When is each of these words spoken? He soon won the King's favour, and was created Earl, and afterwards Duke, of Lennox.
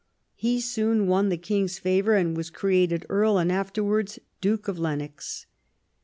He 0.33 0.61
soon 0.61 1.05
won 1.05 1.29
the 1.29 1.37
King's 1.37 1.77
favour, 1.77 2.15
and 2.15 2.35
was 2.35 2.49
created 2.49 3.05
Earl, 3.07 3.37
and 3.37 3.51
afterwards 3.51 4.17
Duke, 4.41 4.67
of 4.67 4.79
Lennox. 4.79 5.45